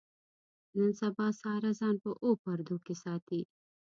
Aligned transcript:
نن 0.77 0.89
سبا 1.01 1.27
ساره 1.41 1.71
ځان 1.79 1.95
په 2.03 2.09
اوو 2.23 2.39
پردو 2.43 2.77
کې 2.85 2.93
ساتي. 3.03 3.41